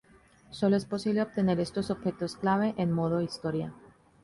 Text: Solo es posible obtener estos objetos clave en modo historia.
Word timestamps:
Solo 0.49 0.77
es 0.77 0.85
posible 0.85 1.21
obtener 1.21 1.59
estos 1.59 1.91
objetos 1.91 2.35
clave 2.35 2.73
en 2.79 2.91
modo 2.91 3.21
historia. 3.21 3.71